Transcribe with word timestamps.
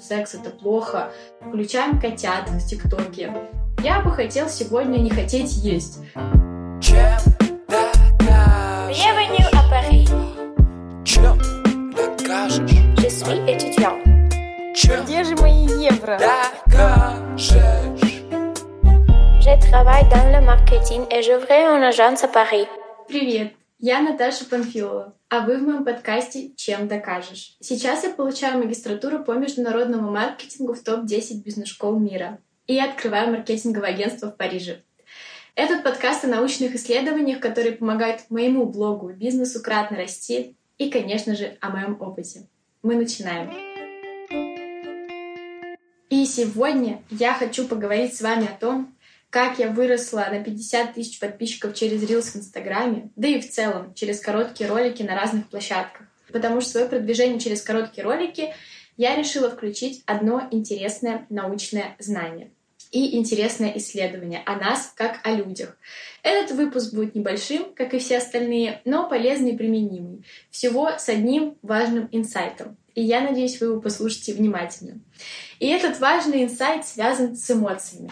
секс 0.00 0.34
это 0.34 0.50
плохо, 0.50 1.10
включаем 1.40 2.00
котят 2.00 2.48
в 2.48 2.66
ТикТоке. 2.66 3.32
Я 3.82 4.00
бы 4.00 4.10
хотел 4.10 4.48
сегодня 4.48 4.98
не 4.98 5.10
хотеть 5.10 5.56
есть. 5.56 6.00
Bienvenue 8.88 9.46
à 9.52 9.62
Paris. 9.70 10.08
Чем 11.04 11.38
докажешь? 11.92 12.70
Je 12.96 13.08
suis 13.08 13.38
étudiant. 13.46 13.98
Чем 14.74 15.04
Где 15.04 15.24
же 15.24 15.36
мои 15.36 15.66
евро? 15.66 16.18
докажешь? 16.18 17.52
Je 19.40 19.70
travaille 19.70 20.06
dans 20.10 20.30
le 20.32 20.40
marketing 20.44 21.06
et 21.10 21.20
agence 21.82 22.24
à 22.24 22.28
Paris. 22.28 22.66
Привет, 23.08 23.57
я 23.78 24.00
Наташа 24.00 24.44
Панфилова, 24.44 25.14
а 25.28 25.46
вы 25.46 25.58
в 25.58 25.62
моем 25.62 25.84
подкасте 25.84 26.50
«Чем 26.56 26.88
докажешь?». 26.88 27.56
Сейчас 27.60 28.02
я 28.02 28.10
получаю 28.10 28.58
магистратуру 28.58 29.22
по 29.22 29.32
международному 29.32 30.10
маркетингу 30.10 30.74
в 30.74 30.82
топ-10 30.82 31.42
бизнес-школ 31.44 31.98
мира. 31.98 32.38
И 32.66 32.78
открываю 32.78 33.30
маркетинговое 33.30 33.90
агентство 33.90 34.30
в 34.30 34.36
Париже. 34.36 34.82
Этот 35.54 35.84
подкаст 35.84 36.24
о 36.24 36.28
научных 36.28 36.74
исследованиях, 36.74 37.40
которые 37.40 37.72
помогают 37.72 38.22
моему 38.30 38.66
блогу 38.66 39.10
и 39.10 39.14
бизнесу 39.14 39.62
кратно 39.62 39.96
расти, 39.96 40.56
и, 40.76 40.90
конечно 40.90 41.36
же, 41.36 41.56
о 41.60 41.70
моем 41.70 41.96
опыте. 42.00 42.48
Мы 42.82 42.96
начинаем. 42.96 43.50
И 46.10 46.24
сегодня 46.26 47.00
я 47.10 47.32
хочу 47.32 47.66
поговорить 47.66 48.16
с 48.16 48.22
вами 48.22 48.46
о 48.46 48.58
том, 48.58 48.92
как 49.30 49.58
я 49.58 49.68
выросла 49.70 50.26
на 50.30 50.42
50 50.42 50.94
тысяч 50.94 51.18
подписчиков 51.20 51.74
через 51.74 52.02
Reels 52.02 52.32
в 52.32 52.36
Инстаграме, 52.36 53.10
да 53.16 53.28
и 53.28 53.40
в 53.40 53.48
целом 53.48 53.94
через 53.94 54.20
короткие 54.20 54.70
ролики 54.70 55.02
на 55.02 55.14
разных 55.14 55.48
площадках. 55.48 56.06
Потому 56.32 56.60
что 56.60 56.70
свое 56.70 56.86
продвижение 56.86 57.40
через 57.40 57.62
короткие 57.62 58.04
ролики 58.04 58.54
я 58.96 59.16
решила 59.16 59.50
включить 59.50 60.02
одно 60.06 60.48
интересное 60.50 61.26
научное 61.30 61.96
знание 61.98 62.50
и 62.90 63.16
интересное 63.16 63.72
исследование 63.76 64.42
о 64.46 64.56
нас 64.56 64.92
как 64.96 65.20
о 65.24 65.32
людях. 65.32 65.76
Этот 66.22 66.56
выпуск 66.56 66.94
будет 66.94 67.14
небольшим, 67.14 67.74
как 67.74 67.94
и 67.94 67.98
все 67.98 68.18
остальные, 68.18 68.80
но 68.84 69.08
полезный 69.08 69.52
и 69.52 69.56
применимый. 69.56 70.24
Всего 70.50 70.90
с 70.98 71.08
одним 71.08 71.56
важным 71.62 72.08
инсайтом. 72.12 72.76
И 72.94 73.02
я 73.02 73.20
надеюсь, 73.20 73.60
вы 73.60 73.68
его 73.68 73.80
послушаете 73.80 74.32
внимательно. 74.34 75.00
И 75.60 75.66
этот 75.66 76.00
важный 76.00 76.44
инсайт 76.44 76.86
связан 76.86 77.36
с 77.36 77.50
эмоциями. 77.50 78.10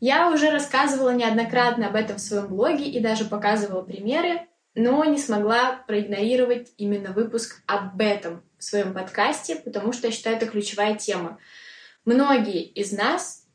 Я 0.00 0.30
уже 0.30 0.50
рассказывала 0.50 1.14
неоднократно 1.14 1.88
об 1.88 1.96
этом 1.96 2.16
в 2.16 2.20
своем 2.20 2.48
блоге 2.48 2.84
и 2.84 3.00
даже 3.00 3.24
показывала 3.24 3.82
примеры, 3.82 4.46
но 4.74 5.02
не 5.04 5.18
смогла 5.18 5.82
проигнорировать 5.86 6.72
именно 6.76 7.12
выпуск 7.12 7.62
об 7.66 8.00
этом 8.00 8.42
в 8.58 8.64
своем 8.64 8.92
подкасте, 8.92 9.56
потому 9.56 9.92
что 9.92 10.08
я 10.08 10.12
считаю, 10.12 10.36
это 10.36 10.46
ключевая 10.46 10.96
тема. 10.96 11.38
Многие 12.04 12.62
из 12.62 12.92
нас 12.92 13.46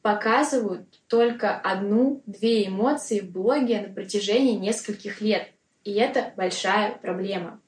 показывают 0.00 0.88
только 1.06 1.54
одну-две 1.54 2.66
эмоции 2.66 3.20
в 3.20 3.30
блоге 3.30 3.82
на 3.82 3.92
протяжении 3.92 4.56
нескольких 4.56 5.20
лет. 5.20 5.48
И 5.84 5.92
это 5.92 6.32
большая 6.36 6.92
проблема. 6.92 7.60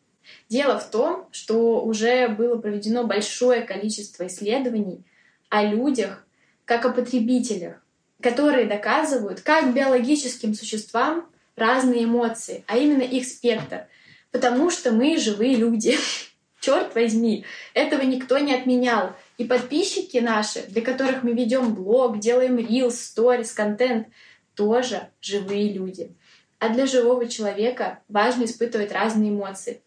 Дело 0.48 0.78
в 0.78 0.90
том, 0.90 1.28
что 1.32 1.84
уже 1.84 2.28
было 2.28 2.56
проведено 2.56 3.06
большое 3.06 3.62
количество 3.62 4.26
исследований 4.26 5.04
о 5.50 5.64
людях, 5.64 6.26
как 6.64 6.86
о 6.86 6.92
потребителях, 6.92 7.81
которые 8.22 8.66
доказывают, 8.66 9.40
как 9.40 9.74
биологическим 9.74 10.54
существам 10.54 11.26
разные 11.56 12.04
эмоции, 12.04 12.64
а 12.66 12.78
именно 12.78 13.02
их 13.02 13.26
спектр. 13.26 13.86
Потому 14.30 14.70
что 14.70 14.92
мы 14.92 15.18
живые 15.18 15.56
люди. 15.56 15.96
Черт 16.60 16.94
возьми, 16.94 17.44
этого 17.74 18.02
никто 18.02 18.38
не 18.38 18.54
отменял. 18.54 19.16
И 19.36 19.44
подписчики 19.44 20.18
наши, 20.18 20.62
для 20.68 20.80
которых 20.80 21.24
мы 21.24 21.32
ведем 21.32 21.74
блог, 21.74 22.20
делаем 22.20 22.56
рилс, 22.58 23.00
сторис, 23.00 23.52
контент, 23.52 24.06
тоже 24.54 25.08
живые 25.20 25.72
люди. 25.72 26.14
А 26.60 26.68
для 26.68 26.86
живого 26.86 27.28
человека 27.28 27.98
важно 28.08 28.44
испытывать 28.44 28.92
разные 28.92 29.30
эмоции. 29.30 29.82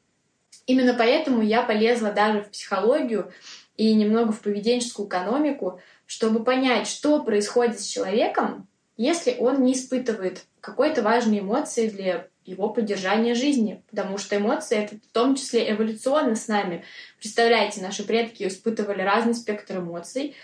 Именно 0.67 0.93
поэтому 0.95 1.41
я 1.41 1.61
полезла 1.61 2.11
даже 2.11 2.41
в 2.41 2.49
психологию 2.49 3.31
и 3.77 3.93
немного 3.93 4.31
в 4.31 4.41
поведенческую 4.41 5.07
экономику, 5.07 5.79
чтобы 6.05 6.43
понять, 6.43 6.87
что 6.87 7.21
происходит 7.23 7.79
с 7.79 7.85
человеком, 7.85 8.67
если 8.97 9.35
он 9.39 9.63
не 9.63 9.73
испытывает 9.73 10.45
какой-то 10.61 11.01
важной 11.01 11.39
эмоции 11.39 11.89
для 11.89 12.27
его 12.45 12.69
поддержания 12.69 13.33
жизни, 13.33 13.83
потому 13.89 14.17
что 14.17 14.37
эмоции— 14.37 14.77
это 14.83 14.95
в 14.95 15.11
том 15.11 15.35
числе 15.35 15.71
эволюционно 15.71 16.35
с 16.35 16.47
нами. 16.47 16.83
Представляете, 17.19 17.81
наши 17.81 18.03
предки 18.03 18.47
испытывали 18.47 19.01
разный 19.01 19.33
спектр 19.33 19.77
эмоций, 19.77 20.35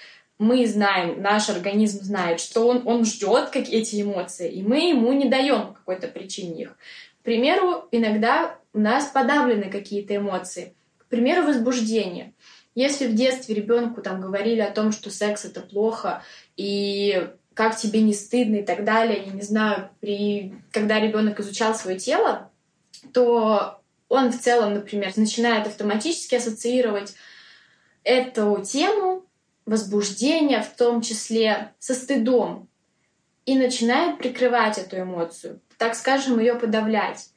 мы 0.42 0.66
знаем, 0.66 1.22
наш 1.22 1.50
организм 1.50 2.04
знает, 2.04 2.40
что 2.40 2.68
он, 2.68 2.82
он 2.88 3.06
ждет 3.06 3.50
как 3.52 3.70
эти 3.70 4.02
эмоции, 4.02 4.52
и 4.52 4.64
мы 4.64 4.90
ему 4.90 5.14
не 5.14 5.30
даем 5.30 5.76
какой-то 5.76 6.08
причине 6.08 6.64
их. 6.64 6.78
К 7.22 7.24
примеру, 7.24 7.88
иногда 7.92 8.58
у 8.74 8.80
нас 8.80 9.06
подавлены 9.06 9.70
какие-то 9.70 10.16
эмоции. 10.16 10.74
К 10.98 11.06
примеру, 11.06 11.46
возбуждение. 11.46 12.34
Если 12.74 13.08
в 13.08 13.16
детстве 13.16 13.56
ребенку 13.56 14.02
там 14.02 14.22
говорили 14.22 14.62
о 14.62 14.72
том, 14.72 14.92
что 14.92 15.10
секс 15.10 15.46
это 15.46 15.62
плохо, 15.62 16.24
и 16.56 17.30
как 17.54 17.76
тебе 17.76 18.02
не 18.02 18.14
стыдно 18.14 18.58
и 18.58 18.64
так 18.64 18.86
далее, 18.86 19.24
я 19.26 19.32
не 19.34 19.42
знаю, 19.42 19.90
при... 20.00 20.54
когда 20.72 21.00
ребенок 21.00 21.40
изучал 21.40 21.76
свое 21.76 22.00
тело, 22.00 22.50
то 23.14 23.82
он 24.08 24.32
в 24.32 24.40
целом, 24.40 24.74
например, 24.74 25.12
начинает 25.18 25.68
автоматически 25.68 26.36
ассоциировать 26.36 27.14
эту 28.04 28.62
тему 28.64 29.26
возбуждения, 29.66 30.62
в 30.62 30.76
том 30.76 31.02
числе 31.02 31.74
со 31.80 31.94
стыдом, 31.94 32.70
и 33.46 33.56
начинает 33.58 34.18
прикрывать 34.18 34.78
эту 34.78 35.02
эмоцию, 35.02 35.62
так 35.78 35.96
скажем, 35.96 36.40
ее 36.40 36.56
подавлять. 36.56 37.31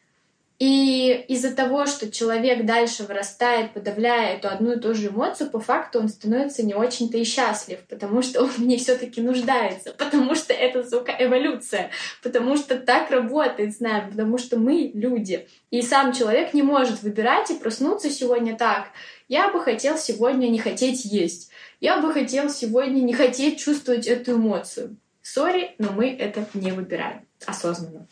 И 0.67 1.27
из-за 1.29 1.55
того, 1.55 1.85
что 1.85 2.11
человек 2.11 2.65
дальше 2.65 3.03
вырастает, 3.03 3.75
подавляя 3.75 4.39
эту 4.39 4.49
одну 4.49 4.73
и 4.73 4.81
ту 4.81 4.95
же 4.95 5.09
эмоцию, 5.09 5.51
по 5.51 5.61
факту 5.61 5.99
он 5.99 6.09
становится 6.09 6.65
не 6.65 6.73
очень-то 6.73 7.19
и 7.19 7.25
счастлив, 7.25 7.81
потому 7.87 8.23
что 8.23 8.45
он 8.45 8.49
в 8.49 8.61
ней 8.61 8.79
все-таки 8.79 9.21
нуждается, 9.21 9.93
потому 9.93 10.35
что 10.35 10.55
это, 10.55 10.83
сука, 10.83 11.15
эволюция, 11.19 11.91
потому 12.23 12.57
что 12.57 12.79
так 12.79 13.11
работает 13.11 13.77
с 13.77 13.81
нами, 13.81 14.13
потому 14.13 14.39
что 14.39 14.59
мы 14.59 14.91
люди. 14.95 15.47
И 15.71 15.83
сам 15.83 16.15
человек 16.15 16.55
не 16.55 16.63
может 16.63 17.03
выбирать 17.03 17.51
и 17.51 17.59
проснуться 17.59 18.09
сегодня 18.09 18.57
так. 18.57 18.87
Я 19.29 19.51
бы 19.51 19.61
хотел 19.61 19.99
сегодня 19.99 20.47
не 20.47 20.59
хотеть 20.59 21.05
есть. 21.05 21.51
Я 21.83 21.99
бы 21.99 22.11
хотел 22.11 22.49
сегодня 22.49 23.03
не 23.03 23.13
хотеть 23.13 23.61
чувствовать 23.61 24.07
эту 24.07 24.33
эмоцию. 24.33 24.97
Сори, 25.21 25.75
но 25.77 25.93
мы 25.93 26.09
это 26.09 26.47
не 26.55 26.73
выбираем 26.73 27.27
осознанно. 27.45 28.07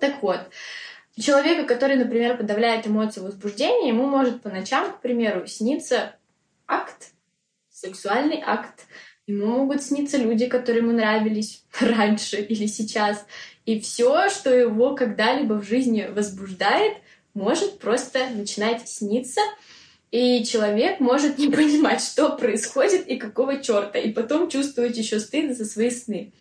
Так 0.00 0.22
вот, 0.22 0.40
человека, 1.18 1.64
который, 1.64 1.96
например, 1.96 2.36
подавляет 2.36 2.86
эмоции 2.86 3.20
возбуждения, 3.20 3.88
ему 3.88 4.06
может 4.06 4.42
по 4.42 4.48
ночам, 4.48 4.92
к 4.92 5.00
примеру, 5.00 5.46
сниться 5.46 6.16
акт, 6.66 7.12
сексуальный 7.70 8.42
акт. 8.44 8.86
Ему 9.26 9.46
могут 9.46 9.82
сниться 9.82 10.18
люди, 10.18 10.46
которые 10.46 10.82
ему 10.82 10.92
нравились 10.92 11.64
раньше 11.80 12.36
или 12.36 12.66
сейчас. 12.66 13.24
И 13.64 13.80
все, 13.80 14.28
что 14.28 14.54
его 14.54 14.94
когда-либо 14.94 15.54
в 15.54 15.66
жизни 15.66 16.08
возбуждает, 16.08 16.98
может 17.34 17.78
просто 17.78 18.28
начинать 18.30 18.88
сниться. 18.88 19.40
И 20.12 20.44
человек 20.44 21.00
может 21.00 21.38
не 21.38 21.48
понимать, 21.50 22.00
что 22.00 22.36
происходит 22.36 23.08
и 23.08 23.16
какого 23.16 23.62
черта, 23.62 23.98
и 23.98 24.12
потом 24.12 24.48
чувствовать 24.48 24.96
еще 24.96 25.18
стыд 25.18 25.56
за 25.56 25.64
свои 25.64 25.90
сны. 25.90 26.32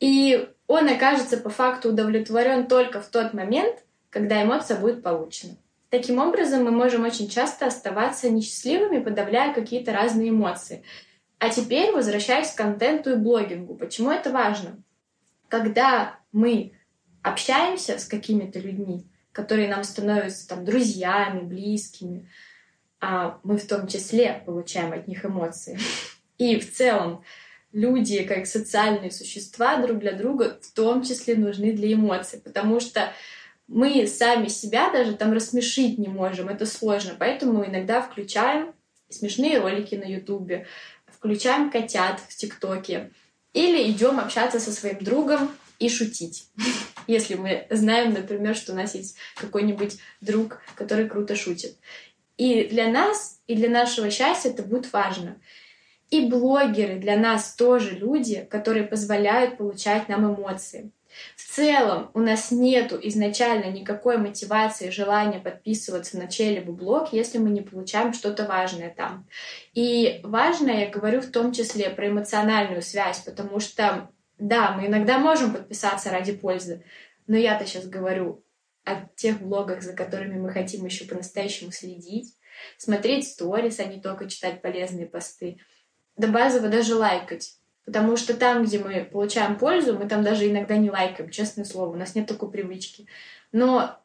И 0.00 0.48
он 0.66 0.88
окажется 0.88 1.36
по 1.36 1.50
факту 1.50 1.90
удовлетворен 1.90 2.66
только 2.66 3.00
в 3.00 3.08
тот 3.08 3.34
момент, 3.34 3.76
когда 4.10 4.42
эмоция 4.42 4.78
будет 4.78 5.02
получена. 5.02 5.56
Таким 5.90 6.18
образом, 6.18 6.64
мы 6.64 6.70
можем 6.70 7.04
очень 7.04 7.28
часто 7.28 7.66
оставаться 7.66 8.28
несчастливыми, 8.30 9.02
подавляя 9.02 9.54
какие-то 9.54 9.92
разные 9.92 10.30
эмоции. 10.30 10.82
А 11.38 11.50
теперь 11.50 11.92
возвращаясь 11.92 12.50
к 12.50 12.56
контенту 12.56 13.12
и 13.12 13.16
блогингу. 13.16 13.74
Почему 13.74 14.10
это 14.10 14.30
важно? 14.32 14.82
Когда 15.48 16.18
мы 16.32 16.72
общаемся 17.22 17.98
с 17.98 18.06
какими-то 18.06 18.58
людьми, 18.58 19.06
которые 19.32 19.68
нам 19.68 19.84
становятся 19.84 20.48
там 20.48 20.64
друзьями, 20.64 21.40
близкими, 21.40 22.28
а 23.00 23.38
мы 23.42 23.58
в 23.58 23.66
том 23.66 23.86
числе 23.86 24.42
получаем 24.46 24.92
от 24.92 25.06
них 25.06 25.24
эмоции. 25.24 25.78
И 26.38 26.58
в 26.58 26.72
целом 26.72 27.22
люди, 27.74 28.22
как 28.22 28.46
социальные 28.46 29.10
существа, 29.10 29.76
друг 29.76 29.98
для 29.98 30.12
друга 30.12 30.58
в 30.62 30.72
том 30.72 31.02
числе 31.02 31.34
нужны 31.34 31.72
для 31.72 31.92
эмоций, 31.92 32.40
потому 32.40 32.80
что 32.80 33.12
мы 33.66 34.06
сами 34.06 34.48
себя 34.48 34.90
даже 34.90 35.14
там 35.14 35.32
рассмешить 35.32 35.98
не 35.98 36.08
можем, 36.08 36.48
это 36.48 36.66
сложно, 36.66 37.16
поэтому 37.18 37.66
иногда 37.66 38.00
включаем 38.00 38.72
смешные 39.08 39.58
ролики 39.58 39.96
на 39.96 40.04
Ютубе, 40.04 40.66
включаем 41.06 41.70
котят 41.70 42.20
в 42.28 42.36
ТикТоке 42.36 43.10
или 43.52 43.90
идем 43.90 44.20
общаться 44.20 44.60
со 44.60 44.72
своим 44.72 44.98
другом 45.02 45.50
и 45.80 45.88
шутить. 45.88 46.48
Если 47.08 47.34
мы 47.34 47.66
знаем, 47.70 48.12
например, 48.12 48.54
что 48.54 48.72
у 48.72 48.76
нас 48.76 48.94
есть 48.94 49.16
какой-нибудь 49.36 49.98
друг, 50.20 50.60
который 50.76 51.08
круто 51.08 51.34
шутит. 51.34 51.76
И 52.36 52.64
для 52.64 52.88
нас, 52.88 53.40
и 53.46 53.54
для 53.56 53.68
нашего 53.68 54.10
счастья 54.10 54.50
это 54.50 54.62
будет 54.62 54.92
важно. 54.92 55.36
И 56.14 56.28
блогеры 56.28 57.00
для 57.00 57.16
нас 57.16 57.56
тоже 57.56 57.90
люди, 57.90 58.46
которые 58.48 58.84
позволяют 58.84 59.58
получать 59.58 60.08
нам 60.08 60.32
эмоции. 60.32 60.92
В 61.34 61.42
целом 61.42 62.12
у 62.14 62.20
нас 62.20 62.52
нету 62.52 62.96
изначально 63.02 63.64
никакой 63.64 64.18
мотивации, 64.18 64.90
желания 64.90 65.40
подписываться 65.40 66.16
на 66.16 66.28
чей-либо 66.28 66.70
блог, 66.70 67.12
если 67.12 67.38
мы 67.38 67.50
не 67.50 67.62
получаем 67.62 68.12
что-то 68.12 68.46
важное 68.46 68.94
там. 68.96 69.26
И 69.72 70.20
важное 70.22 70.84
я 70.84 70.88
говорю 70.88 71.20
в 71.20 71.32
том 71.32 71.50
числе 71.50 71.90
про 71.90 72.06
эмоциональную 72.06 72.82
связь, 72.82 73.18
потому 73.18 73.58
что, 73.58 74.08
да, 74.38 74.70
мы 74.70 74.86
иногда 74.86 75.18
можем 75.18 75.52
подписаться 75.52 76.10
ради 76.10 76.30
пользы, 76.30 76.84
но 77.26 77.36
я-то 77.36 77.66
сейчас 77.66 77.88
говорю 77.88 78.44
о 78.84 79.04
тех 79.16 79.40
блогах, 79.42 79.82
за 79.82 79.94
которыми 79.94 80.38
мы 80.38 80.50
хотим 80.50 80.84
еще 80.84 81.06
по-настоящему 81.06 81.72
следить, 81.72 82.36
смотреть 82.78 83.26
сторис, 83.26 83.80
а 83.80 83.84
не 83.86 84.00
только 84.00 84.30
читать 84.30 84.62
полезные 84.62 85.06
посты, 85.06 85.58
до 86.16 86.28
базово 86.28 86.68
даже 86.68 86.94
лайкать. 86.94 87.56
Потому 87.84 88.16
что 88.16 88.34
там, 88.34 88.64
где 88.64 88.78
мы 88.78 89.04
получаем 89.04 89.58
пользу, 89.58 89.98
мы 89.98 90.08
там 90.08 90.22
даже 90.22 90.50
иногда 90.50 90.76
не 90.76 90.90
лайкаем, 90.90 91.30
честное 91.30 91.64
слово, 91.64 91.90
у 91.90 91.96
нас 91.96 92.14
нет 92.14 92.26
такой 92.26 92.50
привычки. 92.50 93.06
Но 93.52 93.98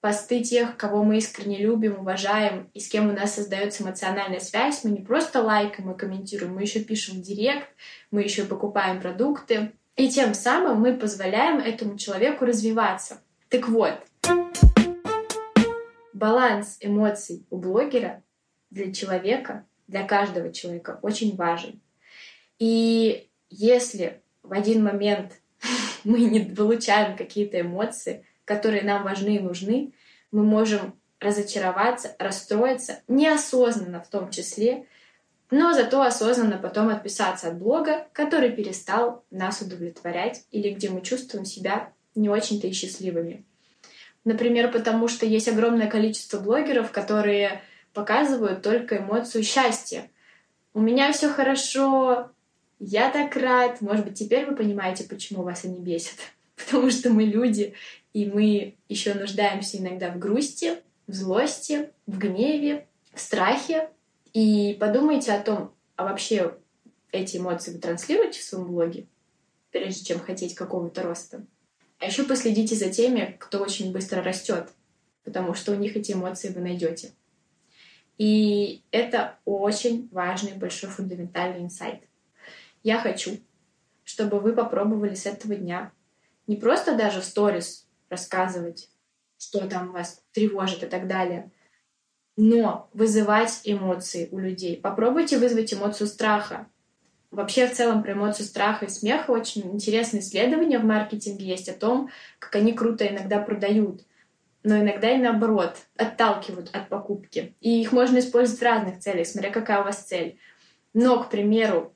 посты 0.00 0.42
тех, 0.42 0.76
кого 0.76 1.02
мы 1.02 1.16
искренне 1.16 1.58
любим, 1.58 1.98
уважаем 1.98 2.70
и 2.74 2.80
с 2.80 2.88
кем 2.88 3.08
у 3.08 3.12
нас 3.12 3.34
создается 3.34 3.82
эмоциональная 3.82 4.38
связь, 4.38 4.84
мы 4.84 4.90
не 4.90 5.00
просто 5.00 5.42
лайкаем 5.42 5.90
и 5.90 5.96
комментируем, 5.96 6.54
мы 6.54 6.62
еще 6.62 6.80
пишем 6.80 7.16
в 7.16 7.22
директ, 7.22 7.68
мы 8.10 8.22
еще 8.22 8.44
покупаем 8.44 9.00
продукты. 9.00 9.72
И 9.96 10.08
тем 10.08 10.34
самым 10.34 10.80
мы 10.80 10.94
позволяем 10.94 11.58
этому 11.58 11.96
человеку 11.96 12.44
развиваться. 12.44 13.20
Так 13.48 13.68
вот, 13.68 13.94
баланс 16.12 16.78
эмоций 16.80 17.46
у 17.50 17.56
блогера 17.56 18.22
для 18.70 18.92
человека, 18.92 19.64
для 19.86 20.04
каждого 20.04 20.52
человека 20.52 20.98
очень 21.02 21.36
важен. 21.36 21.80
И 22.58 23.28
если 23.50 24.20
в 24.42 24.52
один 24.52 24.84
момент 24.84 25.32
мы 26.04 26.20
не 26.20 26.40
получаем 26.40 27.16
какие-то 27.16 27.60
эмоции, 27.60 28.24
которые 28.44 28.82
нам 28.82 29.04
важны 29.04 29.36
и 29.36 29.40
нужны, 29.40 29.92
мы 30.30 30.44
можем 30.44 30.94
разочароваться, 31.20 32.14
расстроиться, 32.18 33.02
неосознанно 33.08 34.00
в 34.00 34.08
том 34.08 34.30
числе, 34.30 34.86
но 35.50 35.72
зато 35.72 36.02
осознанно 36.02 36.58
потом 36.58 36.88
отписаться 36.88 37.48
от 37.48 37.58
блога, 37.58 38.08
который 38.12 38.50
перестал 38.50 39.24
нас 39.30 39.60
удовлетворять 39.60 40.44
или 40.50 40.70
где 40.70 40.90
мы 40.90 41.00
чувствуем 41.00 41.44
себя 41.44 41.92
не 42.14 42.28
очень-то 42.28 42.66
и 42.66 42.72
счастливыми. 42.72 43.44
Например, 44.24 44.70
потому 44.70 45.08
что 45.08 45.26
есть 45.26 45.48
огромное 45.48 45.88
количество 45.88 46.40
блогеров, 46.40 46.90
которые 46.90 47.62
показывают 47.94 48.62
только 48.62 48.98
эмоцию 48.98 49.44
счастья. 49.44 50.10
У 50.74 50.80
меня 50.80 51.12
все 51.12 51.30
хорошо, 51.30 52.30
я 52.80 53.10
так 53.10 53.34
рад. 53.36 53.80
Может 53.80 54.04
быть, 54.04 54.18
теперь 54.18 54.46
вы 54.46 54.56
понимаете, 54.56 55.04
почему 55.04 55.42
вас 55.42 55.64
они 55.64 55.78
бесят. 55.78 56.18
Потому 56.56 56.90
что 56.90 57.10
мы 57.10 57.24
люди, 57.24 57.74
и 58.12 58.26
мы 58.26 58.76
еще 58.88 59.14
нуждаемся 59.14 59.78
иногда 59.78 60.10
в 60.10 60.18
грусти, 60.18 60.76
в 61.06 61.14
злости, 61.14 61.90
в 62.06 62.18
гневе, 62.18 62.86
в 63.12 63.20
страхе. 63.20 63.88
И 64.32 64.76
подумайте 64.80 65.32
о 65.32 65.40
том, 65.40 65.72
а 65.96 66.04
вообще 66.04 66.56
эти 67.12 67.36
эмоции 67.36 67.72
вы 67.72 67.78
транслируете 67.78 68.40
в 68.40 68.44
своем 68.44 68.66
блоге, 68.66 69.06
прежде 69.70 70.04
чем 70.04 70.18
хотеть 70.18 70.54
какого-то 70.54 71.02
роста. 71.02 71.46
А 72.00 72.06
еще 72.06 72.24
последите 72.24 72.74
за 72.74 72.90
теми, 72.90 73.36
кто 73.38 73.60
очень 73.60 73.92
быстро 73.92 74.22
растет, 74.22 74.70
потому 75.22 75.54
что 75.54 75.72
у 75.72 75.76
них 75.76 75.96
эти 75.96 76.12
эмоции 76.12 76.48
вы 76.48 76.60
найдете. 76.60 77.12
И 78.18 78.82
это 78.90 79.38
очень 79.44 80.08
важный, 80.12 80.52
большой, 80.54 80.90
фундаментальный 80.90 81.62
инсайт. 81.62 82.04
Я 82.82 82.98
хочу, 82.98 83.38
чтобы 84.04 84.40
вы 84.40 84.52
попробовали 84.52 85.14
с 85.14 85.26
этого 85.26 85.54
дня 85.56 85.92
не 86.46 86.56
просто 86.56 86.96
даже 86.96 87.20
в 87.20 87.24
сторис 87.24 87.88
рассказывать, 88.10 88.90
что 89.38 89.66
там 89.66 89.92
вас 89.92 90.22
тревожит 90.32 90.82
и 90.82 90.86
так 90.86 91.06
далее, 91.08 91.50
но 92.36 92.88
вызывать 92.92 93.60
эмоции 93.64 94.28
у 94.30 94.38
людей. 94.38 94.76
Попробуйте 94.76 95.38
вызвать 95.38 95.72
эмоцию 95.72 96.06
страха. 96.06 96.66
Вообще, 97.30 97.66
в 97.66 97.72
целом, 97.72 98.02
про 98.02 98.12
эмоцию 98.12 98.46
страха 98.46 98.84
и 98.84 98.88
смеха 98.88 99.30
очень 99.30 99.62
интересные 99.72 100.20
исследования 100.20 100.78
в 100.78 100.84
маркетинге 100.84 101.46
есть 101.46 101.68
о 101.68 101.74
том, 101.74 102.10
как 102.38 102.54
они 102.56 102.72
круто 102.72 103.06
иногда 103.06 103.40
продают, 103.40 104.02
но 104.64 104.78
иногда 104.78 105.10
и 105.10 105.18
наоборот, 105.18 105.76
отталкивают 105.96 106.70
от 106.74 106.88
покупки. 106.88 107.54
И 107.60 107.80
их 107.80 107.92
можно 107.92 108.18
использовать 108.18 108.60
в 108.60 108.64
разных 108.64 108.98
целях, 108.98 109.26
смотря 109.26 109.50
какая 109.50 109.82
у 109.82 109.84
вас 109.84 110.02
цель. 110.02 110.38
Но, 110.94 111.22
к 111.22 111.30
примеру, 111.30 111.94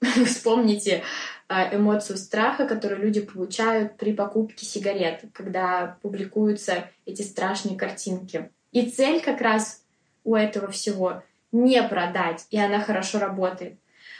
Вспомните 0.26 1.02
а, 1.48 1.74
эмоцию 1.74 2.18
страха, 2.18 2.66
которую 2.66 3.02
люди 3.02 3.20
получают 3.20 3.96
при 3.96 4.12
покупке 4.12 4.64
сигарет, 4.64 5.24
когда 5.32 5.98
публикуются 6.02 6.88
эти 7.04 7.22
страшные 7.22 7.76
картинки. 7.76 8.50
И 8.72 8.90
цель 8.90 9.20
как 9.20 9.40
раз 9.40 9.82
у 10.24 10.34
этого 10.34 10.70
всего 10.70 11.22
не 11.50 11.82
продать, 11.82 12.46
и 12.50 12.58
она 12.58 12.80
хорошо 12.80 13.18
работает. 13.18 13.78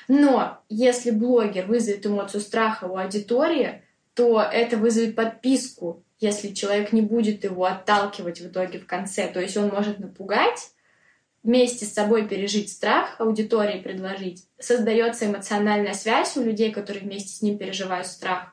Но 0.09 0.59
если 0.69 1.11
блогер 1.11 1.67
вызовет 1.67 2.07
эмоцию 2.07 2.41
страха 2.41 2.87
у 2.87 2.97
аудитории, 2.97 3.83
то 4.15 4.41
это 4.41 4.79
вызовет 4.79 5.15
подписку, 5.15 6.03
если 6.21 6.53
человек 6.53 6.93
не 6.93 7.03
будет 7.03 7.45
его 7.45 7.65
отталкивать 7.65 8.41
в 8.41 8.49
итоге 8.49 8.79
в 8.79 8.87
конце. 8.87 9.29
То 9.29 9.41
есть 9.41 9.57
он 9.57 9.69
может 9.69 9.99
напугать, 9.99 10.71
вместе 11.43 11.87
с 11.87 11.93
собой 11.93 12.27
пережить 12.29 12.71
страх, 12.71 13.17
аудитории 13.19 13.81
предложить, 13.81 14.45
создается 14.59 15.27
эмоциональная 15.27 15.95
связь 15.95 16.37
у 16.37 16.43
людей, 16.43 16.73
которые 16.73 17.05
вместе 17.05 17.31
с 17.31 17.43
ним 17.43 17.59
переживают 17.59 18.07
страх, 18.07 18.53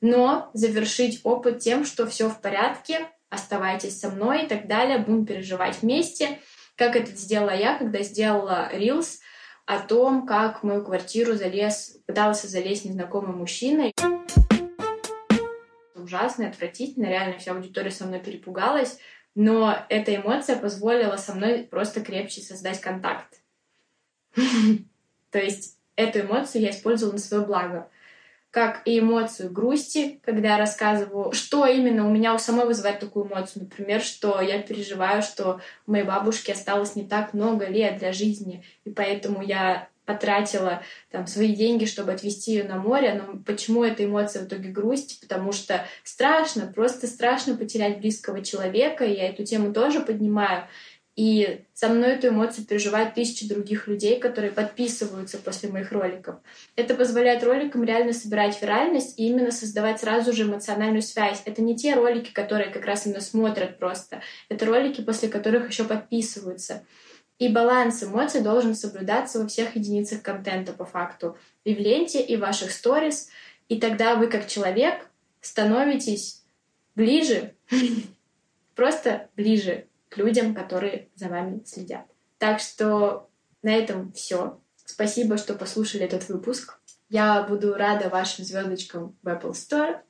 но 0.00 0.50
завершить 0.54 1.20
опыт 1.24 1.60
тем, 1.60 1.84
что 1.84 2.06
все 2.06 2.28
в 2.28 2.40
порядке, 2.40 3.08
оставайтесь 3.30 3.98
со 3.98 4.10
мной 4.10 4.44
и 4.44 4.46
так 4.46 4.66
далее, 4.66 4.98
будем 4.98 5.26
переживать 5.26 5.82
вместе, 5.82 6.38
как 6.76 6.94
это 6.94 7.10
сделала 7.10 7.54
я, 7.54 7.76
когда 7.76 8.02
сделала 8.02 8.70
Reels 8.72 9.18
о 9.66 9.80
том, 9.80 10.26
как 10.26 10.60
в 10.60 10.66
мою 10.66 10.84
квартиру 10.84 11.34
залез, 11.34 11.98
пытался 12.06 12.46
залезть 12.46 12.84
незнакомый 12.84 13.34
мужчина. 13.34 13.90
Ужасно, 16.08 16.48
отвратительно, 16.48 17.04
реально 17.04 17.36
вся 17.36 17.52
аудитория 17.52 17.90
со 17.90 18.06
мной 18.06 18.20
перепугалась, 18.20 18.98
но 19.34 19.76
эта 19.90 20.16
эмоция 20.16 20.56
позволила 20.56 21.16
со 21.16 21.34
мной 21.34 21.64
просто 21.64 22.00
крепче 22.00 22.40
создать 22.40 22.80
контакт. 22.80 23.42
То 25.30 25.38
есть 25.38 25.76
эту 25.96 26.20
эмоцию 26.20 26.62
я 26.62 26.70
использовала 26.70 27.12
на 27.12 27.18
свое 27.18 27.44
благо. 27.44 27.90
Как 28.50 28.80
и 28.86 29.00
эмоцию 29.00 29.52
грусти, 29.52 30.18
когда 30.24 30.52
я 30.52 30.56
рассказываю, 30.56 31.32
что 31.32 31.66
именно 31.66 32.08
у 32.08 32.10
меня 32.10 32.34
у 32.34 32.38
самой 32.38 32.64
вызывает 32.64 33.00
такую 33.00 33.26
эмоцию. 33.26 33.64
Например, 33.64 34.00
что 34.00 34.40
я 34.40 34.62
переживаю, 34.62 35.20
что 35.20 35.60
моей 35.84 36.04
бабушки 36.04 36.52
осталось 36.52 36.96
не 36.96 37.06
так 37.06 37.34
много 37.34 37.66
лет 37.66 37.98
для 37.98 38.14
жизни, 38.14 38.64
и 38.86 38.90
поэтому 38.90 39.42
я 39.42 39.90
потратила 40.08 40.82
там 41.10 41.26
свои 41.26 41.54
деньги, 41.54 41.84
чтобы 41.84 42.12
отвезти 42.12 42.52
ее 42.52 42.64
на 42.64 42.78
море, 42.78 43.22
но 43.22 43.38
почему 43.44 43.84
эта 43.84 44.06
эмоция 44.06 44.42
в 44.42 44.46
итоге 44.46 44.70
грусть? 44.70 45.20
Потому 45.20 45.52
что 45.52 45.84
страшно, 46.02 46.66
просто 46.66 47.06
страшно 47.06 47.54
потерять 47.54 47.98
близкого 47.98 48.42
человека, 48.42 49.04
и 49.04 49.14
я 49.14 49.28
эту 49.28 49.44
тему 49.44 49.74
тоже 49.74 50.00
поднимаю. 50.00 50.64
И 51.14 51.64
со 51.74 51.88
мной 51.88 52.12
эту 52.12 52.28
эмоцию 52.28 52.64
переживают 52.64 53.14
тысячи 53.14 53.46
других 53.46 53.86
людей, 53.86 54.18
которые 54.18 54.50
подписываются 54.50 55.36
после 55.36 55.68
моих 55.68 55.92
роликов. 55.92 56.36
Это 56.74 56.94
позволяет 56.94 57.44
роликам 57.44 57.84
реально 57.84 58.14
собирать 58.14 58.62
виральность 58.62 59.18
и 59.18 59.26
именно 59.26 59.50
создавать 59.50 60.00
сразу 60.00 60.32
же 60.32 60.44
эмоциональную 60.44 61.02
связь. 61.02 61.42
Это 61.44 61.60
не 61.60 61.76
те 61.76 61.96
ролики, 61.96 62.32
которые 62.32 62.70
как 62.70 62.86
раз 62.86 63.04
именно 63.04 63.20
смотрят 63.20 63.78
просто. 63.78 64.22
Это 64.48 64.64
ролики, 64.64 65.02
после 65.02 65.28
которых 65.28 65.68
еще 65.68 65.84
подписываются. 65.84 66.84
И 67.38 67.48
баланс 67.48 68.02
эмоций 68.02 68.40
должен 68.40 68.74
соблюдаться 68.74 69.38
во 69.38 69.46
всех 69.46 69.76
единицах 69.76 70.22
контента 70.22 70.72
по 70.72 70.84
факту. 70.84 71.36
И 71.64 71.74
в 71.74 71.78
ленте, 71.78 72.20
и 72.20 72.36
в 72.36 72.40
ваших 72.40 72.72
сторис. 72.72 73.28
И 73.68 73.78
тогда 73.78 74.16
вы 74.16 74.26
как 74.26 74.48
человек 74.48 75.08
становитесь 75.40 76.42
ближе, 76.96 77.54
просто 78.74 79.28
ближе 79.36 79.86
к 80.08 80.16
людям, 80.16 80.54
которые 80.54 81.08
за 81.14 81.28
вами 81.28 81.62
следят. 81.64 82.06
Так 82.38 82.60
что 82.60 83.28
на 83.62 83.74
этом 83.74 84.12
все. 84.12 84.60
Спасибо, 84.84 85.36
что 85.36 85.54
послушали 85.54 86.04
этот 86.04 86.28
выпуск. 86.28 86.80
Я 87.08 87.42
буду 87.42 87.74
рада 87.74 88.08
вашим 88.08 88.44
звездочкам 88.44 89.16
в 89.22 89.28
Apple 89.28 89.52
Store, 89.52 90.00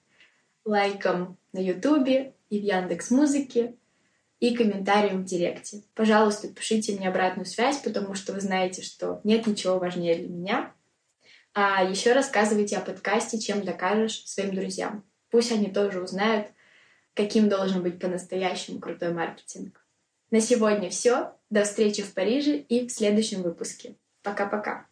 лайкам 0.65 1.37
на 1.53 1.59
YouTube 1.59 2.35
и 2.51 2.59
в 2.59 2.63
Яндекс 2.63 3.11
Музыке 3.11 3.75
и 4.41 4.55
комментариям 4.55 5.23
в 5.23 5.25
директе. 5.25 5.83
Пожалуйста, 5.95 6.49
пишите 6.49 6.93
мне 6.93 7.09
обратную 7.09 7.47
связь, 7.47 7.79
потому 7.79 8.15
что 8.15 8.33
вы 8.33 8.41
знаете, 8.41 8.83
что 8.83 9.21
нет 9.25 9.47
ничего 9.47 9.79
важнее 9.79 10.17
для 10.17 10.29
меня. 10.29 10.73
А 11.55 11.83
еще 11.83 12.13
рассказывайте 12.13 12.77
о 12.77 12.81
подкасте 12.81 13.39
«Чем 13.39 13.65
докажешь» 13.65 14.23
своим 14.27 14.55
друзьям. 14.55 15.05
Пусть 15.31 15.51
они 15.51 15.67
тоже 15.67 16.01
узнают, 16.01 16.49
каким 17.15 17.49
должен 17.49 17.83
быть 17.83 17.99
по-настоящему 17.99 18.79
крутой 18.79 19.13
маркетинг. 19.13 19.85
На 20.31 20.41
сегодня 20.41 20.89
все. 20.91 21.33
До 21.51 21.65
встречи 21.65 22.03
в 22.03 22.13
Париже 22.13 22.59
и 22.59 22.87
в 22.87 22.93
следующем 22.93 23.43
выпуске. 23.43 23.97
Пока-пока. 24.23 24.87